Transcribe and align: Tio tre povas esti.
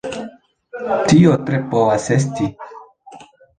Tio 1.11 1.35
tre 1.51 1.61
povas 1.75 2.09
esti. 2.19 2.51